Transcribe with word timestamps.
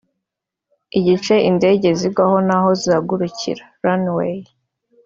Igice 0.97 1.35
indege 1.49 1.87
zigwaho 1.99 2.37
n’aho 2.47 2.69
zihagurukira 2.81 3.63
(Runway) 3.85 4.39